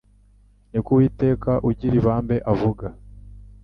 niko 0.69 0.89
Uwiteka 0.93 1.51
ugira 1.69 1.95
ibambe 1.99 2.35
avuga.'°» 2.51 2.93